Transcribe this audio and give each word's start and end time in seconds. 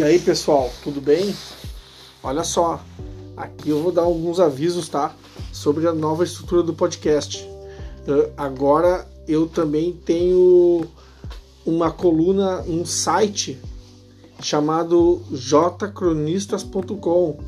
E 0.00 0.02
aí 0.02 0.18
pessoal, 0.18 0.72
tudo 0.82 0.98
bem? 0.98 1.36
Olha 2.22 2.42
só, 2.42 2.82
aqui 3.36 3.68
eu 3.68 3.82
vou 3.82 3.92
dar 3.92 4.00
alguns 4.00 4.40
avisos, 4.40 4.88
tá? 4.88 5.14
Sobre 5.52 5.86
a 5.86 5.92
nova 5.92 6.24
estrutura 6.24 6.62
do 6.62 6.72
podcast. 6.72 7.46
Uh, 8.08 8.32
agora 8.34 9.06
eu 9.28 9.46
também 9.46 9.92
tenho 9.92 10.86
uma 11.66 11.90
coluna, 11.90 12.62
um 12.62 12.86
site 12.86 13.60
chamado 14.40 15.20
jcronistas.com. 15.30 17.38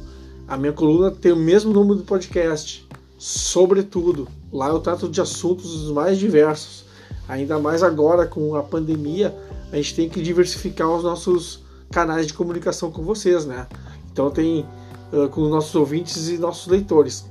A 0.46 0.59
minha 0.59 0.74
coluna 0.74 1.10
tem 1.10 1.32
o 1.32 1.37
mesmo 1.37 1.73
nome 1.73 1.95
do 1.95 2.02
podcast, 2.02 2.87
sobretudo. 3.16 4.28
Lá 4.52 4.69
eu 4.69 4.80
trato 4.80 5.09
de 5.09 5.23
assuntos 5.23 5.91
mais 5.91 6.19
diversos. 6.19 6.84
Ainda 7.27 7.59
mais 7.59 7.82
agora 7.82 8.27
com 8.27 8.55
a 8.56 8.62
pandemia, 8.62 9.34
a 9.73 9.77
gente 9.77 9.95
tem 9.95 10.06
que 10.06 10.20
diversificar 10.20 10.91
os 10.91 11.02
nossos 11.02 11.62
canais 11.92 12.27
de 12.27 12.34
comunicação 12.34 12.91
com 12.91 13.02
vocês, 13.02 13.46
né? 13.46 13.69
Então 14.10 14.30
tem 14.30 14.66
uh, 15.12 15.28
com 15.28 15.42
os 15.42 15.51
nossos 15.51 15.74
ouvintes 15.74 16.28
e 16.28 16.38
nossos 16.38 16.66
leitores. 16.66 17.24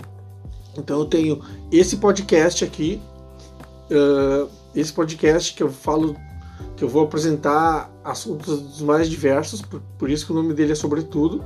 Então 0.77 0.99
eu 0.99 1.05
tenho 1.05 1.41
esse 1.71 1.97
podcast 1.97 2.63
aqui, 2.63 3.01
uh, 3.89 4.47
esse 4.73 4.93
podcast 4.93 5.53
que 5.53 5.61
eu 5.61 5.69
falo, 5.69 6.15
que 6.77 6.83
eu 6.83 6.87
vou 6.87 7.03
apresentar 7.03 7.91
assuntos 8.03 8.61
dos 8.61 8.81
mais 8.81 9.09
diversos, 9.09 9.61
por, 9.61 9.81
por 9.97 10.09
isso 10.09 10.25
que 10.25 10.31
o 10.31 10.35
nome 10.35 10.53
dele 10.53 10.71
é 10.71 10.75
Sobretudo. 10.75 11.43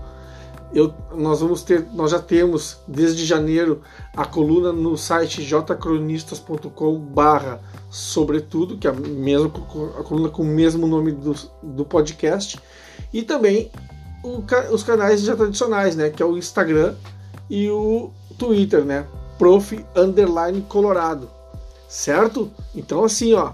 Eu, 0.74 0.94
nós 1.16 1.40
vamos 1.40 1.64
ter, 1.64 1.88
nós 1.94 2.12
já 2.12 2.20
temos 2.20 2.80
desde 2.86 3.24
janeiro 3.24 3.82
a 4.16 4.26
coluna 4.26 4.74
no 4.74 4.98
site 4.98 5.42
jcronistas.com 5.42 7.00
barra 7.00 7.62
sobretudo, 7.90 8.78
que 8.78 8.86
é 8.86 8.90
a, 8.90 8.94
mesma, 8.94 9.48
a 9.98 10.04
coluna 10.04 10.28
com 10.28 10.42
o 10.42 10.46
mesmo 10.46 10.86
nome 10.86 11.14
do, 11.14 11.34
do 11.64 11.86
podcast, 11.86 12.60
e 13.16 13.24
também 13.24 13.72
o, 14.22 14.44
os 14.74 14.84
canais 14.84 15.22
já 15.22 15.38
tradicionais, 15.38 15.96
né, 15.96 16.10
que 16.10 16.22
é 16.22 16.26
o 16.26 16.38
Instagram 16.38 16.96
e 17.50 17.70
o 17.70 18.12
Twitter, 18.38 18.84
né, 18.84 19.08
prof 19.40 19.86
underline 19.96 20.62
colorado, 20.64 21.30
certo? 21.88 22.52
Então 22.76 23.06
assim, 23.06 23.34
ó, 23.34 23.54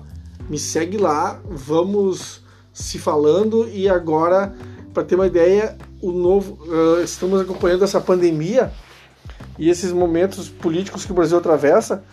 me 0.49 0.57
segue 0.57 0.97
lá, 0.97 1.39
vamos 1.47 2.41
se 2.73 2.97
falando 2.97 3.69
e 3.69 3.87
agora 3.87 4.51
para 4.91 5.03
ter 5.03 5.13
uma 5.13 5.27
ideia, 5.27 5.77
o 6.01 6.11
novo 6.11 6.57
uh, 6.65 7.03
estamos 7.03 7.39
acompanhando 7.39 7.83
essa 7.83 8.01
pandemia 8.01 8.73
e 9.59 9.69
esses 9.69 9.91
momentos 9.91 10.49
políticos 10.49 11.05
que 11.05 11.11
o 11.11 11.15
Brasil 11.15 11.37
atravessa 11.37 12.03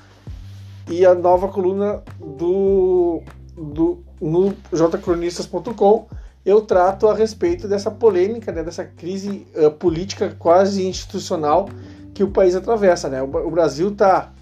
e 0.90 1.06
a 1.06 1.14
nova 1.14 1.48
coluna 1.48 2.02
do, 2.20 3.22
do 3.56 4.04
no 4.20 4.54
jcronistas.com 4.70 6.08
eu 6.44 6.60
trato 6.62 7.08
a 7.08 7.14
respeito 7.14 7.68
dessa 7.68 7.90
polêmica, 7.90 8.50
né, 8.52 8.62
dessa 8.62 8.84
crise 8.84 9.46
uh, 9.54 9.70
política 9.70 10.34
quase 10.38 10.86
institucional 10.86 11.68
que 12.14 12.22
o 12.22 12.30
país 12.30 12.54
atravessa. 12.54 13.08
Né? 13.08 13.22
O, 13.22 13.26
o 13.26 13.50
Brasil 13.50 13.88
está, 13.88 14.32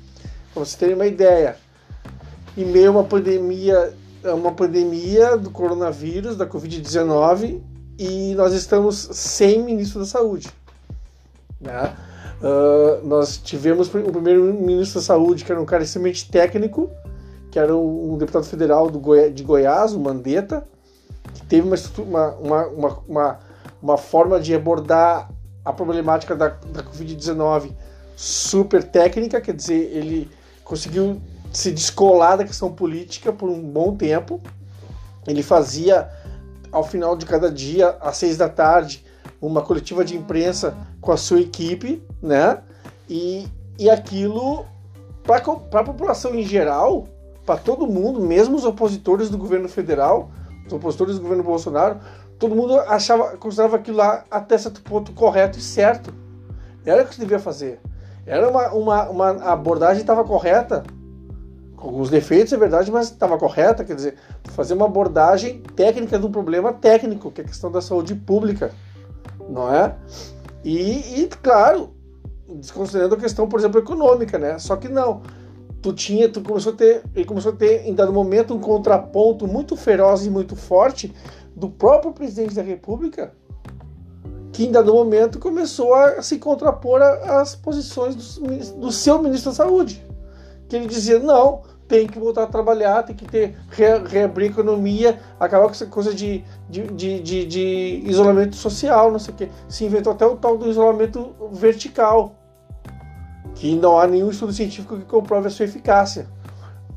para 0.53 0.65
vocês 0.65 0.77
terem 0.77 0.95
uma 0.95 1.07
ideia, 1.07 1.57
em 2.57 2.65
meio 2.65 2.89
a 2.89 2.91
uma 2.93 3.05
pandemia, 3.05 3.93
uma 4.25 4.53
pandemia 4.53 5.37
do 5.37 5.51
coronavírus, 5.51 6.37
da 6.37 6.47
Covid-19, 6.47 7.61
e 7.99 8.35
nós 8.35 8.53
estamos 8.53 8.97
sem 9.13 9.63
ministro 9.63 10.01
da 10.01 10.07
Saúde. 10.07 10.49
Né? 11.61 11.95
Uh, 12.41 13.07
nós 13.07 13.39
tivemos 13.39 13.89
o 13.89 14.13
primeiro 14.13 14.45
ministro 14.55 15.01
da 15.01 15.07
Saúde, 15.07 15.45
que 15.45 15.51
era 15.51 15.61
um 15.61 15.65
cara 15.65 15.83
extremamente 15.83 16.31
técnico, 16.31 16.91
que 17.51 17.59
era 17.59 17.75
um 17.75 18.19
deputado 18.19 18.45
federal 18.45 18.91
Goi 18.91 19.31
de 19.31 19.43
Goiás, 19.43 19.95
o 19.95 20.01
Mandetta, 20.01 20.67
que 21.37 21.47
teve 21.47 21.69
uma, 21.69 21.77
uma, 21.99 22.67
uma, 22.67 22.99
uma, 23.07 23.39
uma 23.83 23.97
forma 23.97 24.41
de 24.41 24.55
abordar 24.55 25.31
a 25.65 25.73
problemática 25.73 26.35
da, 26.35 26.49
da 26.49 26.83
Covid-19 26.83 27.73
super 28.17 28.83
técnica, 28.83 29.41
quer 29.41 29.55
dizer, 29.55 29.91
ele 29.93 30.31
conseguiu 30.65 31.21
se 31.53 31.71
descolar 31.71 32.37
da 32.37 32.45
questão 32.45 32.73
política 32.73 33.33
por 33.33 33.49
um 33.49 33.61
bom 33.63 33.95
tempo. 33.95 34.41
Ele 35.27 35.43
fazia 35.43 36.09
ao 36.73 36.85
final 36.85 37.17
de 37.17 37.27
cada 37.27 37.51
dia, 37.51 37.97
às 38.01 38.17
seis 38.17 38.37
da 38.37 38.49
tarde, 38.49 39.05
uma 39.41 39.63
coletiva 39.63 40.05
de 40.05 40.17
imprensa 40.17 40.77
com 41.01 41.13
a 41.13 41.17
sua 41.17 41.41
equipe, 41.41 42.03
né? 42.23 42.59
E, 43.09 43.47
e 43.79 43.91
aquilo, 43.91 44.65
para 45.23 45.39
a 45.81 45.85
população 45.85 46.35
em 46.35 46.45
geral, 46.45 47.07
para 47.45 47.57
todo 47.59 47.87
mundo, 47.87 48.21
mesmo 48.21 48.57
os 48.57 48.65
opositores 48.65 49.31
do 49.31 49.39
governo 49.39 49.69
federal, 49.69 50.31
os 50.67 50.73
opositores 50.73 51.17
do 51.17 51.23
governo 51.23 51.43
Bolsonaro, 51.43 51.99
todo 52.39 52.55
mundo 52.55 52.79
achava, 52.81 53.37
considerava 53.37 53.77
aquilo 53.77 53.99
lá 53.99 54.25
até 54.31 54.59
certo 54.59 54.83
ponto 54.83 55.13
correto 55.13 55.59
e 55.59 55.63
certo. 55.63 56.13
Era 56.85 57.03
o 57.03 57.07
que 57.07 57.15
se 57.15 57.21
devia 57.21 57.39
fazer. 57.39 57.81
Era 58.25 58.49
uma, 58.49 58.73
uma, 58.73 59.09
uma 59.09 59.31
abordagem 59.53 60.01
estava 60.01 60.25
correta, 60.25 60.83
com 61.77 61.89
alguns 61.89 62.11
defeitos, 62.11 62.53
é 62.53 62.57
verdade, 62.57 62.91
mas 62.91 63.11
estava 63.11 63.39
correta, 63.39 63.85
quer 63.85 63.95
dizer, 63.95 64.15
fazer 64.51 64.75
uma 64.75 64.87
abordagem 64.87 65.63
técnica 65.75 66.19
de 66.19 66.27
um 66.27 66.33
problema 66.33 66.73
técnico, 66.73 67.31
que 67.31 67.41
é 67.41 67.45
a 67.45 67.47
questão 67.47 67.71
da 67.71 67.81
saúde 67.81 68.15
pública, 68.15 68.73
não 69.49 69.73
é? 69.73 69.95
E, 70.65 71.23
e 71.23 71.29
claro, 71.43 71.95
desconsiderando 72.49 73.15
a 73.15 73.19
questão, 73.19 73.49
por 73.49 73.61
exemplo, 73.61 73.81
econômica, 73.81 74.39
né? 74.39 74.59
Só 74.59 74.77
que 74.77 74.89
não. 74.89 75.23
Tu 75.87 75.93
tinha, 75.93 76.29
tu 76.29 76.41
começou 76.41 76.73
a 76.73 76.77
ter, 76.77 77.05
ele 77.15 77.25
começou 77.25 77.53
a 77.53 77.55
ter 77.55 77.87
em 77.87 77.95
dado 77.95 78.13
momento 78.13 78.53
um 78.53 78.59
contraponto 78.59 79.47
muito 79.47 79.77
feroz 79.77 80.27
e 80.27 80.31
muito 80.31 80.57
forte 80.57 81.15
do 81.55 81.69
próprio 81.69 82.13
presidente 82.13 82.57
da 82.57 82.63
República, 82.63 83.33
que 84.53 84.65
em 84.65 84.73
dado 84.73 84.93
momento 84.93 85.39
começou 85.39 85.95
a 85.95 86.21
se 86.23 86.41
contrapor 86.41 87.01
às 87.01 87.55
posições 87.55 88.17
do, 88.17 88.81
do 88.81 88.91
seu 88.91 89.23
ministro 89.23 89.53
da 89.53 89.55
Saúde 89.55 90.05
que 90.69 90.75
ele 90.75 90.87
dizia: 90.87 91.21
não, 91.21 91.63
tem 91.87 92.09
que 92.09 92.19
voltar 92.19 92.43
a 92.43 92.47
trabalhar, 92.49 93.05
tem 93.05 93.15
que 93.15 93.25
ter 93.25 93.57
re, 93.71 93.99
reabrir 94.09 94.49
a 94.49 94.51
economia, 94.51 95.21
acabar 95.39 95.67
com 95.67 95.71
essa 95.71 95.87
coisa 95.87 96.13
de, 96.13 96.43
de, 96.69 96.83
de, 96.89 97.21
de, 97.21 97.47
de 97.47 98.03
isolamento 98.07 98.57
social, 98.57 99.13
não 99.13 99.21
sei 99.21 99.33
o 99.33 99.37
quê. 99.37 99.49
Se 99.69 99.85
inventou 99.85 100.13
até 100.13 100.27
o 100.27 100.35
tal 100.35 100.59
do 100.59 100.69
isolamento 100.69 101.33
vertical, 101.53 102.35
que 103.57 103.75
não 103.75 103.99
há 103.99 104.07
nenhum 104.07 104.31
estudo 104.31 104.53
científico 104.53 104.97
que 104.97 105.05
comprove 105.05 105.49
a 105.49 105.51
sua 105.51 105.65
eficácia. 105.65 106.29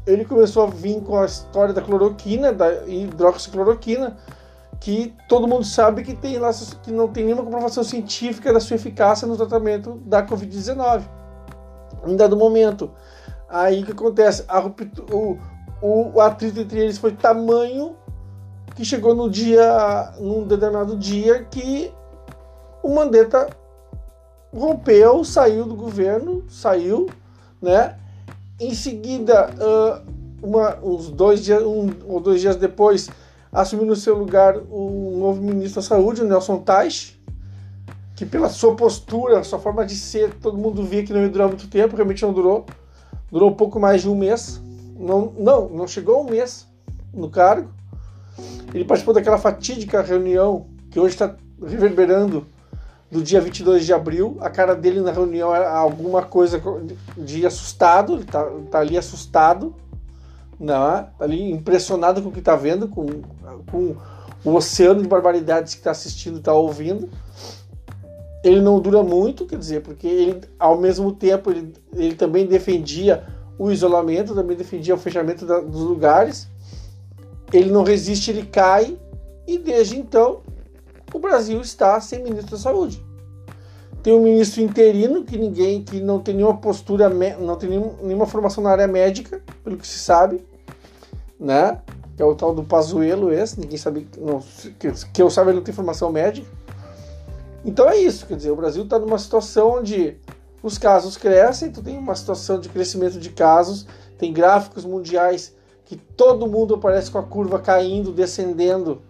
Ele 0.06 0.24
começou 0.24 0.64
a 0.64 0.68
vir 0.68 1.02
com 1.02 1.18
a 1.18 1.26
história 1.26 1.74
da 1.74 1.82
cloroquina, 1.82 2.54
da 2.54 2.86
hidroxicloroquina, 2.86 4.16
que 4.80 5.14
todo 5.28 5.48
mundo 5.48 5.66
sabe 5.66 6.04
que, 6.04 6.16
tem 6.16 6.38
lá, 6.38 6.52
que 6.84 6.92
não 6.92 7.08
tem 7.08 7.26
nenhuma 7.26 7.44
comprovação 7.44 7.84
científica 7.84 8.54
da 8.54 8.60
sua 8.60 8.76
eficácia 8.76 9.28
no 9.28 9.36
tratamento 9.36 9.96
da 10.06 10.26
Covid-19. 10.26 11.02
Em 12.06 12.16
dado 12.16 12.38
momento, 12.38 12.92
Aí 13.50 13.82
o 13.82 13.86
que 13.86 13.92
acontece? 13.92 14.46
A, 14.48 14.60
o, 14.60 15.40
o, 15.82 16.12
o 16.14 16.22
atrito 16.22 16.60
entre 16.60 16.80
eles 16.80 17.00
foi 17.00 17.14
tamanho 17.14 17.96
que 18.76 18.86
chegou 18.86 19.16
no 19.16 19.30
dia, 19.30 20.14
num 20.20 20.46
determinado 20.46 20.96
dia, 20.96 21.44
que 21.46 21.92
o 22.84 22.94
Mandetta 22.94 23.50
rompeu, 24.54 25.24
saiu 25.24 25.66
do 25.66 25.76
governo, 25.76 26.44
saiu, 26.50 27.10
né? 27.62 27.98
Em 28.60 28.74
seguida, 28.74 29.50
uh, 29.52 30.12
uma, 30.42 30.78
uns 30.84 31.10
dois 31.10 31.44
dias, 31.44 31.64
um 31.64 31.90
ou 32.06 32.20
dois 32.20 32.42
dias 32.42 32.56
depois, 32.56 33.10
assumiu 33.52 33.86
no 33.86 33.96
seu 33.96 34.18
lugar 34.18 34.58
o 34.58 35.18
novo 35.18 35.42
ministro 35.42 35.82
da 35.82 35.88
Saúde, 35.88 36.22
o 36.22 36.28
Nelson 36.28 36.60
Teich, 36.60 37.20
que 38.16 38.26
pela 38.26 38.50
sua 38.50 38.76
postura, 38.76 39.44
sua 39.44 39.60
forma 39.60 39.86
de 39.86 39.96
ser, 39.96 40.34
todo 40.36 40.58
mundo 40.58 40.84
via 40.84 41.04
que 41.04 41.14
não 41.14 41.22
ia 41.22 41.30
durar 41.30 41.48
muito 41.48 41.70
tempo, 41.70 41.96
realmente 41.96 42.22
não 42.24 42.34
durou. 42.34 42.66
Durou 43.32 43.50
um 43.50 43.54
pouco 43.54 43.80
mais 43.80 44.02
de 44.02 44.10
um 44.10 44.16
mês. 44.16 44.62
Não, 44.98 45.34
não, 45.38 45.70
não 45.70 45.88
chegou 45.88 46.18
a 46.18 46.22
um 46.22 46.26
mês 46.26 46.68
no 47.14 47.30
cargo. 47.30 47.70
Ele 48.74 48.84
participou 48.84 49.14
daquela 49.14 49.38
fatídica 49.38 50.02
reunião 50.02 50.68
que 50.92 51.00
hoje 51.00 51.14
está 51.14 51.36
reverberando 51.66 52.46
do 53.12 53.22
dia 53.24 53.42
22 53.42 53.86
de 53.86 53.94
abril. 53.94 54.38
A 54.40 54.50
cara 54.50 54.76
dele 54.76 55.02
na 55.02 55.12
reunião 55.12 55.54
era 55.54 55.72
alguma 55.72 56.22
coisa 56.24 56.62
de 57.18 57.46
assustado. 57.46 58.14
Ele 58.14 58.24
está 58.24 58.44
tá 58.72 58.80
ali 58.80 58.98
assustado, 58.98 59.76
né? 60.60 61.08
tá 61.18 61.26
ali 61.26 61.52
impressionado 61.52 62.22
com 62.22 62.30
o 62.30 62.32
que 62.32 62.40
está 62.40 62.56
vendo, 62.56 62.88
com, 62.88 63.06
com 63.72 63.96
o 64.44 64.56
oceano 64.56 65.02
de 65.02 65.08
barbaridades 65.08 65.74
que 65.74 65.82
está 65.82 65.92
assistindo 65.92 66.36
e 66.36 66.40
está 66.40 66.54
ouvindo 66.54 67.10
ele 68.44 68.62
não 68.62 68.80
dura 68.80 69.04
muito, 69.04 69.46
quer 69.46 69.58
dizer, 69.58 69.82
porque 69.82 70.08
ele, 70.08 70.42
ao 70.58 70.78
mesmo 70.78 71.12
tempo, 71.12 71.52
ele, 71.52 71.74
ele 71.94 72.16
também 72.16 72.46
defendia 72.46 73.24
o 73.58 73.70
isolamento, 73.70 74.34
também 74.34 74.56
defendia 74.56 74.96
o 74.96 74.98
fechamento 74.98 75.46
da, 75.46 75.60
dos 75.60 75.82
lugares. 75.82 76.48
Ele 77.52 77.70
não 77.70 77.84
resiste, 77.84 78.32
ele 78.32 78.46
cai, 78.46 78.98
e 79.46 79.58
desde 79.58 79.98
então 79.98 80.42
o 81.14 81.20
Brasil 81.20 81.60
está 81.62 82.00
sem 82.00 82.24
ministro 82.24 82.52
da 82.52 82.58
Saúde. 82.58 83.04
Tem 84.02 84.14
um 84.14 84.24
ministro 84.24 84.62
interino 84.62 85.26
que 85.26 85.38
ninguém, 85.38 85.84
que 85.84 86.00
não 86.00 86.20
tem 86.20 86.36
nenhuma 86.36 86.58
postura, 86.58 87.10
não 87.10 87.56
tem 87.58 87.70
nenhuma 88.02 88.26
formação 88.26 88.64
na 88.64 88.72
área 88.72 88.88
médica, 88.88 89.42
pelo 89.64 89.78
que 89.78 89.86
se 89.86 90.00
sabe, 90.00 90.46
né? 91.40 91.82
Que 92.16 92.24
é 92.24 92.26
o 92.26 92.34
tal 92.34 92.54
do 92.54 92.64
Pazuello 92.64 93.32
esse, 93.32 93.60
ninguém 93.60 93.78
sabe, 93.78 94.08
não, 94.18 94.42
que, 94.80 94.92
que 94.92 95.22
eu 95.22 95.30
saiba 95.30 95.52
ele 95.52 95.58
não 95.58 95.64
tem 95.64 95.74
formação 95.74 96.12
médica 96.12 96.48
Então 97.64 97.90
é 97.90 97.98
isso, 97.98 98.26
quer 98.26 98.36
dizer, 98.36 98.52
o 98.52 98.56
Brasil 98.56 98.84
está 98.84 98.98
numa 98.98 99.18
situação 99.18 99.78
onde 99.80 100.18
os 100.64 100.78
casos 100.78 101.18
crescem, 101.18 101.72
tu 101.72 101.82
tem 101.82 101.98
uma 101.98 102.16
situação 102.16 102.60
de 102.60 102.70
crescimento 102.70 103.20
de 103.20 103.30
casos, 103.30 103.86
tem 104.18 104.32
gráficos 104.34 104.86
mundiais 104.86 105.54
que 105.86 105.96
todo 105.96 106.48
mundo 106.48 106.76
aparece 106.76 107.10
com 107.10 107.18
a 107.18 107.24
curva 107.24 107.60
caindo, 107.60 108.12
descendendo 108.12 109.02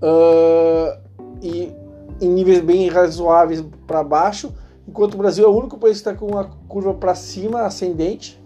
uh, 0.00 1.09
e 1.42 1.74
em 2.20 2.28
níveis 2.28 2.60
bem 2.60 2.88
razoáveis 2.88 3.64
para 3.86 4.02
baixo, 4.02 4.52
enquanto 4.86 5.14
o 5.14 5.18
Brasil 5.18 5.44
é 5.44 5.48
o 5.48 5.56
único 5.56 5.78
país 5.78 6.00
que 6.00 6.08
está 6.08 6.14
com 6.14 6.38
a 6.38 6.44
curva 6.68 6.94
para 6.94 7.14
cima, 7.14 7.62
ascendente. 7.62 8.40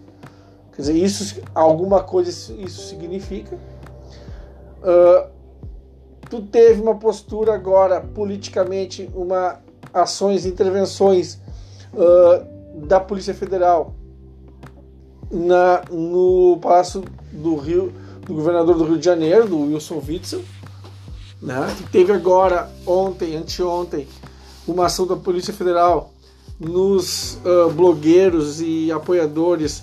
Quer 0.73 0.83
dizer, 0.83 0.97
isso 0.97 1.41
alguma 1.55 2.03
coisa 2.03 2.31
isso 2.31 2.89
significa. 2.89 3.57
Uh, 3.57 5.31
tu 6.29 6.43
teve 6.43 6.83
uma 6.83 6.97
postura 6.97 7.55
agora 7.55 8.01
politicamente, 8.01 9.09
uma 9.15 9.61
ações, 9.93 10.45
intervenções 10.45 11.41
uh, 11.93 12.87
da 12.87 12.99
Polícia 12.99 13.33
Federal 13.33 13.95
na, 15.31 15.83
no 15.91 16.59
Palácio 16.61 17.05
do 17.33 17.57
Rio, 17.57 17.93
do 18.27 18.35
governador 18.35 18.77
do 18.77 18.85
Rio 18.85 18.99
de 18.99 19.05
Janeiro, 19.05 19.49
do 19.49 19.61
Wilson 19.67 20.03
Witzel, 20.07 20.43
né? 21.41 21.75
teve 21.93 22.13
agora, 22.13 22.71
ontem, 22.87 23.37
anteontem, 23.37 24.07
uma 24.67 24.87
ação 24.87 25.07
da 25.07 25.17
Polícia 25.17 25.53
Federal 25.53 26.13
nos 26.59 27.39
uh, 27.45 27.71
blogueiros 27.71 28.61
e 28.61 28.91
apoiadores 28.91 29.83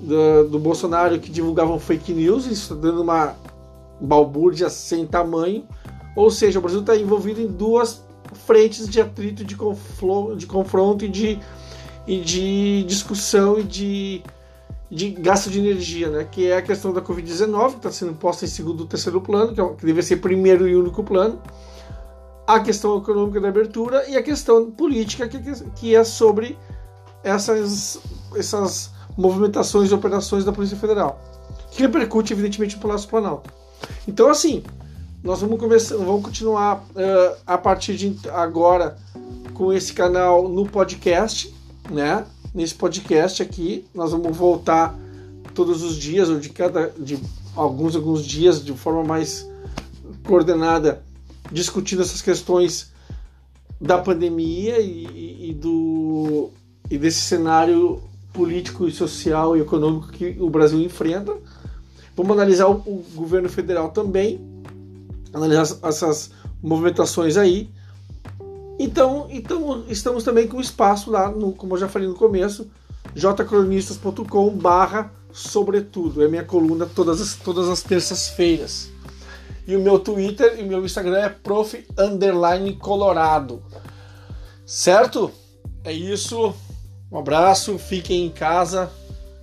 do, 0.00 0.48
do, 0.48 0.58
Bolsonaro 0.58 1.18
que 1.18 1.30
divulgavam 1.30 1.78
fake 1.78 2.12
news, 2.12 2.46
isso 2.46 2.74
está 2.74 2.74
dando 2.74 3.02
uma 3.02 3.34
balbúrdia 4.00 4.68
sem 4.68 5.06
tamanho. 5.06 5.64
Ou 6.14 6.30
seja, 6.30 6.58
o 6.58 6.62
Brasil 6.62 6.80
está 6.80 6.96
envolvido 6.96 7.40
em 7.40 7.46
duas 7.46 8.02
frentes 8.46 8.88
de 8.88 9.00
atrito, 9.00 9.44
de, 9.44 9.56
de 10.36 10.46
confronto 10.46 11.04
e 11.04 11.08
de, 11.08 11.38
e 12.06 12.20
de 12.20 12.84
discussão 12.84 13.58
e 13.58 13.62
de, 13.62 14.22
de 14.90 15.10
gasto 15.10 15.50
de 15.50 15.58
energia, 15.58 16.08
né? 16.08 16.28
que 16.30 16.46
é 16.46 16.56
a 16.56 16.62
questão 16.62 16.92
da 16.92 17.00
Covid-19, 17.00 17.70
que 17.70 17.76
está 17.76 17.90
sendo 17.90 18.14
posta 18.14 18.44
em 18.44 18.48
segundo 18.48 18.84
e 18.84 18.86
terceiro 18.86 19.20
plano, 19.20 19.52
que, 19.52 19.60
é, 19.60 19.68
que 19.74 19.86
deve 19.86 20.02
ser 20.02 20.16
primeiro 20.16 20.68
e 20.68 20.76
único 20.76 21.02
plano, 21.02 21.40
a 22.46 22.60
questão 22.60 22.96
econômica 22.98 23.40
da 23.40 23.48
abertura 23.48 24.08
e 24.08 24.16
a 24.16 24.22
questão 24.22 24.70
política, 24.70 25.28
que, 25.28 25.38
que 25.74 25.96
é 25.96 26.04
sobre 26.04 26.56
essas, 27.24 27.98
essas 28.36 28.92
movimentações 29.16 29.90
e 29.90 29.94
operações 29.94 30.44
da 30.44 30.52
Polícia 30.52 30.76
Federal, 30.76 31.20
que 31.72 31.82
repercute, 31.82 32.32
evidentemente, 32.32 32.76
no 32.76 32.82
Palácio 32.82 33.08
Planalto. 33.08 33.52
Então, 34.06 34.28
assim, 34.28 34.62
nós 35.22 35.40
vamos, 35.40 35.58
começar, 35.58 35.96
vamos 35.96 36.22
continuar 36.22 36.76
uh, 36.76 37.36
a 37.44 37.58
partir 37.58 37.96
de 37.96 38.16
agora 38.30 38.96
com 39.54 39.72
esse 39.72 39.92
canal 39.92 40.48
no 40.48 40.64
podcast, 40.66 41.52
né? 41.90 42.24
Nesse 42.56 42.74
podcast 42.74 43.42
aqui, 43.42 43.84
nós 43.94 44.12
vamos 44.12 44.34
voltar 44.34 44.98
todos 45.54 45.82
os 45.82 45.94
dias, 45.94 46.30
ou 46.30 46.40
de 46.40 46.48
cada 46.48 46.90
de 46.98 47.18
alguns 47.54 47.94
alguns 47.94 48.24
dias, 48.24 48.64
de 48.64 48.72
forma 48.72 49.04
mais 49.04 49.46
coordenada, 50.24 51.02
discutindo 51.52 52.00
essas 52.00 52.22
questões 52.22 52.90
da 53.78 53.98
pandemia 53.98 54.80
e, 54.80 55.50
e, 55.50 55.52
do 55.52 56.48
e 56.90 56.96
desse 56.96 57.20
cenário 57.20 58.02
político 58.32 58.88
e 58.88 58.90
social 58.90 59.54
e 59.54 59.60
econômico 59.60 60.08
que 60.08 60.34
o 60.40 60.48
Brasil 60.48 60.80
enfrenta. 60.80 61.36
Vamos 62.16 62.32
analisar 62.32 62.68
o, 62.68 62.76
o 62.86 63.04
governo 63.14 63.50
federal 63.50 63.90
também, 63.90 64.40
analisar 65.30 65.76
essas 65.82 66.30
movimentações 66.62 67.36
aí. 67.36 67.68
Então, 68.78 69.26
então 69.30 69.84
estamos 69.88 70.22
também 70.22 70.46
com 70.46 70.60
espaço 70.60 71.10
lá, 71.10 71.30
no, 71.30 71.52
como 71.52 71.74
eu 71.74 71.78
já 71.78 71.88
falei 71.88 72.06
no 72.06 72.14
começo, 72.14 72.70
jcronistas.com 73.14 74.50
barra 74.56 75.12
sobretudo. 75.36 76.24
É 76.24 76.28
minha 76.28 76.44
coluna 76.44 76.86
todas 76.86 77.20
as, 77.20 77.34
todas 77.36 77.68
as 77.68 77.82
terças-feiras. 77.82 78.90
E 79.66 79.76
o 79.76 79.80
meu 79.80 79.98
Twitter 79.98 80.58
e 80.58 80.62
o 80.62 80.66
meu 80.66 80.84
Instagram 80.84 81.18
é 81.18 81.28
prof 81.28 81.86
colorado. 82.80 83.62
Certo? 84.64 85.30
É 85.84 85.92
isso. 85.92 86.54
Um 87.12 87.18
abraço, 87.18 87.78
fiquem 87.78 88.24
em 88.24 88.30
casa. 88.30 88.90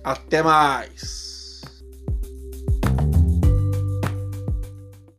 Até 0.02 0.42
mais. 0.42 1.33